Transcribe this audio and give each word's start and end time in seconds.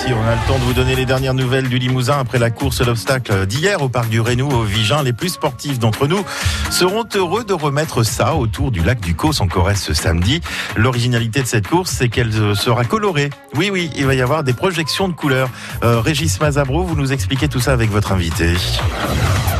Merci. 0.00 0.14
On 0.14 0.26
a 0.26 0.34
le 0.34 0.46
temps 0.46 0.58
de 0.58 0.64
vous 0.64 0.72
donner 0.72 0.94
les 0.94 1.04
dernières 1.04 1.34
nouvelles 1.34 1.68
du 1.68 1.78
Limousin 1.78 2.18
après 2.18 2.38
la 2.38 2.50
course 2.50 2.80
l'obstacle 2.80 3.46
d'hier 3.46 3.82
au 3.82 3.88
parc 3.88 4.08
du 4.08 4.20
Rénou 4.20 4.48
au 4.48 4.62
Vigin. 4.62 5.02
Les 5.02 5.12
plus 5.12 5.30
sportifs 5.30 5.78
d'entre 5.78 6.06
nous 6.06 6.24
seront 6.70 7.04
heureux 7.14 7.44
de 7.44 7.52
remettre 7.52 8.02
ça 8.02 8.34
autour 8.34 8.70
du 8.70 8.82
lac 8.82 9.00
du 9.00 9.14
Causse 9.14 9.40
en 9.40 9.48
Corrèze 9.48 9.80
ce 9.80 9.92
samedi. 9.92 10.40
L'originalité 10.76 11.42
de 11.42 11.46
cette 11.46 11.66
course, 11.66 11.90
c'est 11.90 12.08
qu'elle 12.08 12.32
sera 12.56 12.84
colorée. 12.84 13.30
Oui, 13.56 13.70
oui, 13.70 13.90
il 13.96 14.06
va 14.06 14.14
y 14.14 14.22
avoir 14.22 14.42
des 14.42 14.54
projections 14.54 15.08
de 15.08 15.12
couleurs. 15.12 15.50
Euh, 15.82 16.00
Régis 16.00 16.40
Mazabro, 16.40 16.82
vous 16.82 16.96
nous 16.96 17.12
expliquez 17.12 17.48
tout 17.48 17.60
ça 17.60 17.72
avec 17.72 17.90
votre 17.90 18.12
invité. 18.12 18.54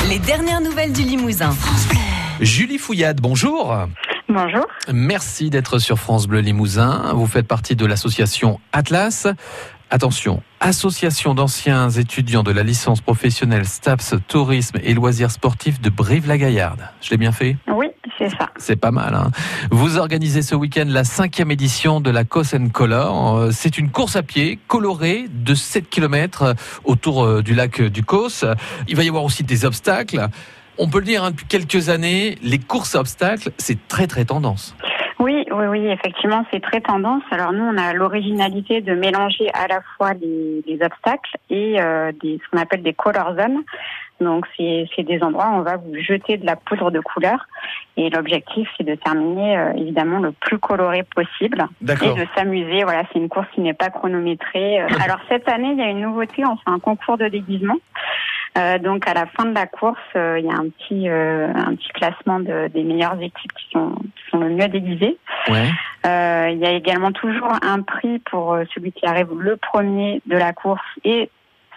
Les 0.09 0.19
dernières 0.19 0.61
nouvelles 0.61 0.93
du 0.93 1.03
Limousin. 1.03 1.55
Julie 2.41 2.79
Fouillade, 2.79 3.21
bonjour. 3.21 3.77
Bonjour. 4.29 4.65
Merci 4.93 5.51
d'être 5.51 5.81
sur 5.81 5.99
France 5.99 6.29
Bleu 6.29 6.39
Limousin. 6.39 7.13
Vous 7.15 7.27
faites 7.27 7.49
partie 7.49 7.75
de 7.75 7.85
l'association 7.85 8.61
Atlas. 8.73 9.27
Attention, 9.93 10.41
association 10.61 11.35
d'anciens 11.35 11.91
étudiants 11.91 12.45
de 12.45 12.53
la 12.53 12.63
licence 12.63 13.01
professionnelle 13.01 13.67
STAPS 13.67 14.15
Tourisme 14.29 14.79
et 14.85 14.95
Loisirs 14.95 15.33
Sportifs 15.33 15.81
de 15.81 15.91
Brive-la-Gaillarde. 15.91 16.89
Je 17.01 17.11
l'ai 17.11 17.17
bien 17.17 17.33
fait? 17.33 17.57
Oui, 17.67 17.89
c'est 18.17 18.29
ça. 18.29 18.51
C'est 18.57 18.77
pas 18.77 18.93
mal. 18.93 19.17
Hein 19.17 19.33
Vous 19.73 19.99
organisez 19.99 20.43
ce 20.43 20.55
week-end 20.55 20.85
la 20.87 21.03
cinquième 21.03 21.51
édition 21.51 22.01
de 22.01 22.11
la 22.11 22.23
Cos 22.23 22.57
Color. 22.73 23.49
C'est 23.51 23.79
une 23.79 23.91
course 23.91 24.15
à 24.15 24.23
pied 24.23 24.61
colorée 24.69 25.25
de 25.29 25.55
7 25.57 25.91
km 25.91 26.55
autour 26.85 27.25
euh, 27.25 27.43
du 27.43 27.57
lac 27.57 27.83
du 27.83 28.05
Causse. 28.05 28.45
Il 28.87 28.95
va 28.95 29.03
y 29.03 29.09
avoir 29.09 29.25
aussi 29.25 29.43
des 29.43 29.65
obstacles. 29.65 30.29
On 30.79 30.89
peut 30.89 31.01
le 31.01 31.05
dire, 31.05 31.25
hein, 31.25 31.33
depuis 31.33 31.47
quelques 31.47 31.89
années, 31.89 32.39
les 32.43 32.61
courses 32.61 32.95
à 32.95 33.01
obstacles, 33.01 33.51
c'est 33.59 33.89
très 33.89 34.07
très 34.07 34.25
tendance. 34.25 34.77
Oui, 35.21 35.45
oui, 35.51 35.67
oui, 35.67 35.87
effectivement, 35.89 36.47
c'est 36.51 36.63
très 36.63 36.81
tendance. 36.81 37.23
Alors 37.31 37.53
nous, 37.53 37.63
on 37.63 37.77
a 37.77 37.93
l'originalité 37.93 38.81
de 38.81 38.95
mélanger 38.95 39.51
à 39.53 39.69
la 39.69 39.83
fois 39.97 40.15
les, 40.15 40.65
les 40.67 40.83
obstacles 40.83 41.37
et 41.51 41.79
euh, 41.79 42.11
des, 42.23 42.41
ce 42.43 42.51
qu'on 42.51 42.63
appelle 42.63 42.83
des 42.83 42.95
color 42.95 43.37
zones. 43.37 43.63
Donc 44.19 44.47
c'est 44.57 45.03
des 45.03 45.23
endroits 45.23 45.49
où 45.51 45.55
on 45.57 45.63
va 45.63 45.77
vous 45.77 45.95
jeter 45.97 46.37
de 46.37 46.45
la 46.45 46.57
poudre 46.57 46.91
de 46.91 47.01
couleur 47.01 47.47
et 47.97 48.11
l'objectif 48.11 48.69
c'est 48.77 48.85
de 48.85 48.95
terminer 48.95 49.57
euh, 49.57 49.73
évidemment 49.73 50.19
le 50.19 50.33
plus 50.33 50.59
coloré 50.59 51.03
possible 51.03 51.67
et 51.81 51.85
de 51.85 52.27
s'amuser. 52.37 52.85
Voilà, 52.85 53.05
c'est 53.13 53.19
une 53.19 53.31
course 53.31 53.47
qui 53.55 53.63
n'est 53.63 53.75
pas 53.75 53.89
chronométrée. 53.89 54.81
Alors 55.05 55.21
cette 55.29 55.49
année, 55.49 55.71
il 55.73 55.79
y 55.79 55.83
a 55.83 55.89
une 55.89 56.03
nouveauté, 56.03 56.45
on 56.45 56.57
fait 56.57 56.71
un 56.71 56.79
concours 56.79 57.17
de 57.17 57.29
déguisement. 57.29 57.77
Euh, 58.59 58.79
donc 58.79 59.07
à 59.07 59.15
la 59.15 59.27
fin 59.27 59.45
de 59.45 59.55
la 59.55 59.67
course, 59.67 59.99
euh, 60.17 60.39
il 60.39 60.45
y 60.45 60.51
a 60.51 60.55
un 60.55 60.69
petit 60.69 61.09
euh, 61.09 61.49
un 61.55 61.75
petit 61.77 61.89
classement 61.91 62.41
de, 62.41 62.69
des 62.69 62.83
meilleures 62.83 63.21
équipes 63.21 63.53
qui 63.53 63.71
sont 63.73 63.95
qui 63.95 64.31
sont 64.31 64.39
le 64.39 64.51
mieux 64.51 64.69
déguisées. 64.69 65.19
Ouais. 65.49 65.69
il 66.53 66.59
y 66.59 66.67
a 66.67 66.73
également 66.73 67.13
toujours 67.13 67.53
un 67.63 67.83
prix 67.83 68.19
pour 68.19 68.59
celui 68.75 68.93
qui 68.93 69.07
arrive 69.07 69.29
le 69.39 69.57
premier 69.57 70.21
de 70.27 70.37
la 70.37 70.53
course 70.53 70.81
et 71.05 71.31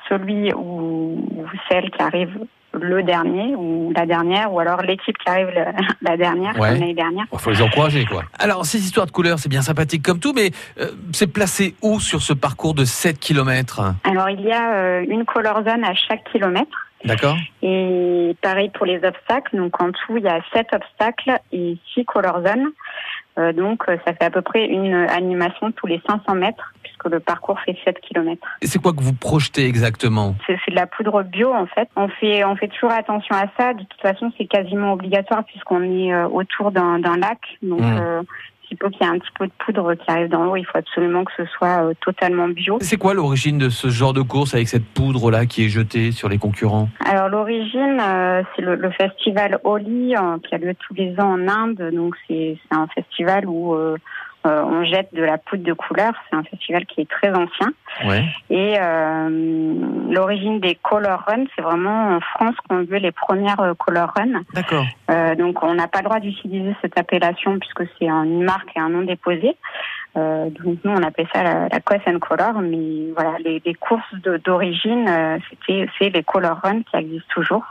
celui 0.10 0.52
ou, 0.54 1.26
ou 1.36 1.46
celle 1.70 1.92
qui 1.92 2.02
arrive 2.02 2.40
le 2.74 3.04
dernier 3.04 3.56
ou 3.56 3.92
la 3.96 4.06
dernière, 4.06 4.54
ou 4.54 4.60
alors 4.60 4.82
l'équipe 4.82 5.18
qui 5.18 5.30
arrive 5.30 5.50
la, 6.02 6.18
dernière, 6.18 6.58
l'année 6.60 6.94
dernière. 6.94 7.26
Il 7.32 7.40
faut 7.40 7.52
les 7.52 7.62
encourager, 7.62 8.06
quoi. 8.06 8.24
Alors, 8.40 8.66
ces 8.66 8.80
histoires 8.80 9.06
de 9.06 9.12
couleurs, 9.12 9.40
c'est 9.40 9.50
bien 9.50 9.62
sympathique 9.62 10.04
comme 10.04 10.20
tout, 10.20 10.34
mais 10.34 10.52
euh, 10.80 10.92
c'est 11.12 11.32
placé 11.32 11.76
où 11.82 12.00
sur 12.00 12.22
ce 12.22 12.34
parcours 12.34 12.74
de 12.74 12.86
7 12.86 13.20
km 13.20 13.94
Alors, 14.04 14.30
il 14.30 14.42
y 14.42 14.52
a 14.52 14.74
euh, 14.74 15.06
une 15.08 15.26
color 15.26 15.64
zone 15.64 15.84
à 15.84 15.94
chaque 15.94 16.24
kilomètre. 16.32 16.78
D'accord. 17.06 17.36
Et 17.62 18.36
pareil 18.42 18.72
pour 18.74 18.86
les 18.86 18.96
obstacles. 19.04 19.58
Donc, 19.58 19.82
en 19.82 19.92
tout, 19.92 20.18
il 20.18 20.24
y 20.24 20.28
a 20.28 20.40
7 20.54 20.68
obstacles 20.74 21.40
et 21.52 21.78
6 21.94 22.06
color 22.06 22.42
zones. 22.46 22.72
Euh, 23.38 23.54
donc, 23.54 23.84
ça 23.88 24.14
fait 24.14 24.24
à 24.24 24.30
peu 24.30 24.42
près 24.42 24.66
une 24.66 24.94
animation 24.94 25.72
tous 25.72 25.88
les 25.88 26.02
500 26.08 26.36
mètres 26.36 26.74
le 27.10 27.20
parcours 27.20 27.60
fait 27.60 27.76
7 27.84 28.00
km. 28.02 28.42
Et 28.62 28.68
c'est 28.68 28.80
quoi 28.80 28.94
que 28.94 29.02
vous 29.02 29.14
projetez 29.14 29.66
exactement? 29.66 30.36
C'est 30.48 30.58
de 30.70 30.76
la 30.76 30.88
poudre 30.88 31.24
bio 31.24 31.54
en 31.54 31.66
fait. 31.68 31.90
On 31.96 32.08
fait 32.08 32.44
on 32.44 32.56
fait 32.56 32.68
toujours 32.68 32.92
attention 32.92 33.36
à 33.36 33.46
ça. 33.58 33.74
De 33.74 33.84
toute 33.84 34.02
façon, 34.02 34.32
c'est 34.38 34.46
quasiment 34.46 34.94
obligatoire 34.94 35.44
puisqu'on 35.46 35.84
est 35.84 36.14
euh, 36.14 36.28
autour 36.28 36.72
d'un 36.72 37.00
lac. 37.00 37.40
Donc 37.62 37.82
mmh. 37.82 37.98
euh, 38.02 38.22
s'il 38.74 38.78
faut 38.82 38.90
qu'il 38.90 39.06
y 39.06 39.10
ait 39.10 39.14
un 39.14 39.20
petit 39.20 39.32
peu 39.38 39.48
de 39.48 39.52
poudre 39.60 39.94
qui 39.96 40.10
arrive 40.10 40.30
dans 40.30 40.44
l'eau, 40.44 40.56
il 40.56 40.66
faut 40.66 40.78
absolument 40.78 41.24
que 41.24 41.32
ce 41.38 41.46
soit 41.46 41.84
euh, 41.84 41.94
totalement 42.02 42.48
bio. 42.48 42.78
C'est 42.82 42.98
quoi 42.98 43.14
l'origine 43.14 43.58
de 43.58 43.70
ce 43.70 43.90
genre 43.90 44.14
de 44.14 44.22
course 44.22 44.54
avec 44.54 44.68
cette 44.68 44.86
poudre-là 44.86 45.46
qui 45.46 45.66
est 45.66 45.70
jetée 45.70 46.12
sur 46.12 46.30
les 46.30 46.38
concurrents? 46.38 46.90
Alors 47.06 47.30
l'origine, 47.30 48.02
c'est 48.56 48.62
le, 48.62 48.76
le, 48.76 48.92
festival 48.92 49.60
Holi 49.64 50.14
qui 50.48 50.56
a 50.56 50.58
lieu 50.58 50.76
tous 50.88 50.94
les 50.94 51.14
ans 51.20 51.34
en 51.34 51.48
Inde. 51.48 51.92
Donc 51.94 52.16
c'est 52.28 52.58
un 52.72 52.88
festival 52.88 53.46
où 53.48 53.76
euh, 54.46 54.64
on 54.64 54.84
jette 54.84 55.14
de 55.14 55.24
la 55.24 55.38
poudre 55.38 55.64
de 55.64 55.74
couleur. 55.74 56.14
C'est 56.30 56.36
un 56.36 56.44
festival 56.44 56.86
qui 56.86 57.02
est 57.02 57.10
très 57.10 57.30
ancien. 57.34 57.72
Ouais. 58.06 58.26
Et 58.50 58.76
euh, 58.80 59.30
l'origine 60.12 60.60
des 60.60 60.76
Color 60.76 61.24
Run, 61.28 61.46
c'est 61.56 61.62
vraiment 61.62 62.16
en 62.16 62.20
France 62.20 62.56
qu'on 62.68 62.84
veut 62.84 62.98
les 62.98 63.12
premières 63.12 63.60
euh, 63.62 63.74
Color 63.74 64.12
Run. 64.16 64.42
D'accord. 64.54 64.86
Euh, 65.10 65.36
donc 65.36 65.64
on 65.64 65.76
n'a 65.76 65.88
pas 65.88 66.00
le 66.00 66.06
droit 66.06 66.20
d'utiliser 66.20 66.76
cette 66.82 66.98
appellation 67.00 67.58
puisque 67.60 67.84
c'est 67.98 68.08
une 68.08 68.44
marque 68.44 68.70
et 68.76 68.80
un 68.80 68.90
nom 68.90 69.04
déposé. 69.04 69.56
Euh, 70.16 70.50
donc 70.50 70.80
nous 70.84 70.92
on 70.92 71.04
appelle 71.04 71.28
ça 71.34 71.44
la, 71.44 71.68
la 71.70 72.14
and 72.14 72.20
Color, 72.20 72.62
mais 72.62 73.12
voilà 73.16 73.38
les, 73.44 73.62
les 73.66 73.74
courses 73.74 74.14
d'origine, 74.44 75.10
c'était 75.50 75.88
c'est 75.98 76.10
les 76.10 76.24
Color 76.24 76.60
Run 76.64 76.82
qui 76.84 76.98
existent 76.98 77.34
toujours 77.34 77.66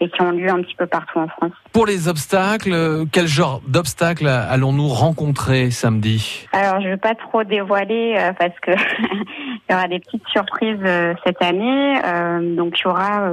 et 0.00 0.08
qui 0.10 0.20
ont 0.20 0.30
lieu 0.30 0.50
un 0.50 0.62
petit 0.62 0.74
peu 0.74 0.86
partout 0.86 1.18
en 1.18 1.28
France. 1.28 1.52
Pour 1.72 1.86
les 1.86 2.08
obstacles, 2.08 2.72
euh, 2.72 3.04
quel 3.10 3.26
genre 3.26 3.62
d'obstacles 3.66 4.26
allons-nous 4.26 4.88
rencontrer 4.88 5.70
samedi? 5.70 6.46
Alors, 6.52 6.80
je 6.80 6.86
ne 6.86 6.92
vais 6.92 6.96
pas 6.98 7.14
trop 7.14 7.44
dévoiler 7.44 8.16
euh, 8.18 8.32
parce 8.34 8.58
que 8.60 8.72
il 9.00 9.72
y 9.72 9.74
aura 9.74 9.88
des 9.88 9.98
petites 10.00 10.26
surprises 10.28 10.78
euh, 10.84 11.14
cette 11.24 11.42
année. 11.42 12.00
donc, 12.56 12.78
il 12.78 12.82
y 12.84 12.86
aura, 12.86 13.30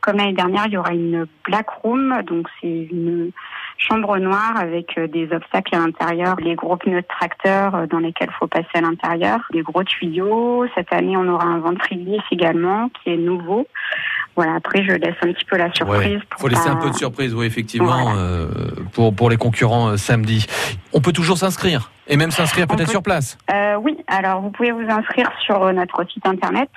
comme 0.00 0.16
l'année 0.16 0.32
dernière, 0.32 0.64
il 0.66 0.72
y 0.72 0.76
aura 0.78 0.92
une 0.92 1.26
black 1.44 1.68
room. 1.82 2.22
Donc, 2.26 2.48
c'est 2.60 2.88
une 2.90 3.30
chambre 3.76 4.18
noire 4.18 4.54
avec 4.56 4.98
des 4.98 5.28
obstacles 5.32 5.74
à 5.74 5.78
l'intérieur, 5.78 6.36
les 6.40 6.54
gros 6.54 6.76
pneus 6.76 7.02
de 7.02 7.06
tracteur 7.06 7.86
dans 7.88 7.98
lesquels 7.98 8.28
il 8.30 8.38
faut 8.38 8.46
passer 8.46 8.66
à 8.74 8.80
l'intérieur, 8.80 9.40
des 9.52 9.62
gros 9.62 9.84
tuyaux. 9.84 10.66
Cette 10.74 10.92
année, 10.92 11.16
on 11.16 11.28
aura 11.28 11.44
un 11.44 11.58
ventrier 11.58 12.20
également 12.30 12.88
qui 12.88 13.10
est 13.10 13.16
nouveau. 13.16 13.66
Voilà, 14.38 14.54
après, 14.54 14.84
je 14.84 14.92
laisse 14.92 15.16
un 15.20 15.32
petit 15.32 15.44
peu 15.46 15.56
la 15.56 15.74
surprise. 15.74 16.20
Il 16.22 16.40
faut 16.40 16.46
laisser 16.46 16.68
un 16.68 16.76
peu 16.76 16.90
de 16.90 16.94
surprise, 16.94 17.34
oui, 17.34 17.44
effectivement, 17.44 18.14
euh, 18.16 18.46
pour, 18.92 19.12
pour 19.12 19.30
les 19.30 19.36
concurrents 19.36 19.88
euh, 19.88 19.96
samedi. 19.96 20.46
On 20.92 21.00
peut 21.00 21.10
toujours 21.10 21.38
s'inscrire 21.38 21.90
et 22.08 22.16
même 22.16 22.30
s'inscrire 22.30 22.66
peut-être 22.66 22.90
sur 22.90 23.02
place 23.02 23.38
euh, 23.52 23.76
Oui, 23.76 23.96
alors 24.06 24.40
vous 24.40 24.50
pouvez 24.50 24.72
vous 24.72 24.88
inscrire 24.88 25.30
sur 25.40 25.72
notre 25.72 26.04
site 26.10 26.26
internet 26.26 26.68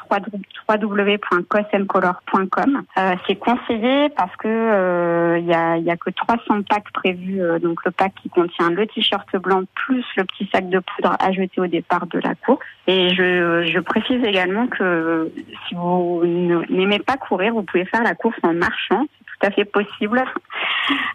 www.cosmcolor.com. 0.69 2.83
Euh, 2.97 3.15
c'est 3.27 3.35
conseillé 3.35 4.09
parce 4.09 4.35
que 4.37 4.47
euh, 4.47 5.39
il 5.39 5.45
y, 5.45 5.53
a, 5.53 5.77
y 5.77 5.89
a 5.89 5.97
que 5.97 6.09
300 6.09 6.63
packs 6.69 6.91
prévus, 6.93 7.41
euh, 7.41 7.59
donc 7.59 7.83
le 7.85 7.91
pack 7.91 8.13
qui 8.21 8.29
contient 8.29 8.69
le 8.69 8.87
t-shirt 8.87 9.35
blanc 9.37 9.63
plus 9.75 10.05
le 10.17 10.25
petit 10.25 10.49
sac 10.53 10.69
de 10.69 10.79
poudre 10.79 11.15
à 11.19 11.31
jeter 11.31 11.61
au 11.61 11.67
départ 11.67 12.07
de 12.07 12.19
la 12.19 12.35
course. 12.35 12.65
Et 12.87 13.09
je, 13.09 13.69
je 13.71 13.79
précise 13.79 14.23
également 14.23 14.67
que 14.67 15.31
si 15.67 15.75
vous 15.75 16.23
n'aimez 16.25 16.99
pas 16.99 17.17
courir, 17.17 17.53
vous 17.53 17.63
pouvez 17.63 17.85
faire 17.85 18.03
la 18.03 18.15
course 18.15 18.37
en 18.43 18.53
marchant 18.53 19.05
tout 19.41 19.47
à 19.47 19.51
fait 19.51 19.65
possible. 19.65 20.23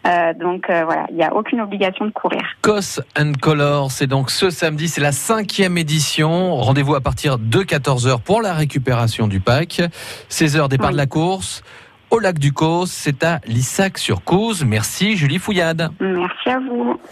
Euh, 0.07 0.33
donc 0.35 0.69
euh, 0.71 0.85
voilà, 0.85 1.07
il 1.11 1.17
n'y 1.17 1.25
a 1.25 1.35
aucune 1.35 1.61
obligation 1.61 2.07
de 2.07 2.11
courir. 2.11 2.43
Cos 2.63 3.01
and 3.19 3.33
Color, 3.41 3.91
c'est 3.91 4.07
donc 4.07 4.31
ce 4.31 4.51
samedi, 4.51 4.89
c'est 4.89 5.01
la 5.01 5.13
cinquième 5.13 5.79
édition. 5.79 6.57
Rendez-vous 6.57 6.95
à 6.95 7.01
partir 7.01 7.39
de 7.39 7.59
14h 7.61 8.21
pour 8.23 8.43
la 8.43 8.55
récupération 8.55 9.27
du 9.27 9.41
pack. 9.41 9.83
16h 10.31 10.69
départ 10.69 10.93
de 10.93 10.97
la 10.97 11.07
course. 11.07 11.63
Au 12.11 12.21
lac 12.21 12.39
du 12.39 12.53
Cos, 12.53 12.87
c'est 12.87 13.25
à 13.25 13.41
Lissac 13.47 13.99
sur 13.99 14.23
Cause. 14.23 14.65
Merci 14.65 15.17
Julie 15.17 15.39
Fouillade. 15.39 15.91
Merci 15.99 16.51
à 16.51 16.61
vous. 16.61 17.01